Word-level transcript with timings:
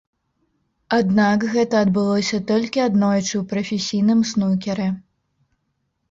Аднак, 0.99 1.43
гэта 1.55 1.75
адбылося 1.85 2.39
толькі 2.51 2.81
аднойчы 2.85 3.33
ў 3.39 3.41
прафесійным 3.51 4.23
снукеры. 4.31 4.87